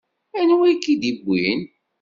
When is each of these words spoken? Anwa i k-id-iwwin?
Anwa 0.39 0.65
i 0.71 0.73
k-id-iwwin? 0.83 1.61